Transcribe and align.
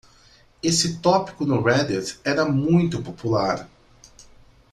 Esse 0.63 0.97
tópico 0.97 1.45
no 1.45 1.61
Reddit 1.61 2.17
era 2.25 2.43
muito 2.43 3.03
popular. 3.03 3.69